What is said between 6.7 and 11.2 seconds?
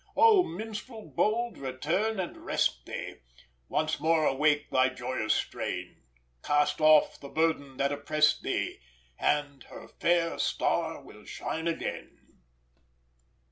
off the burden that oppress'd thee, And her fair star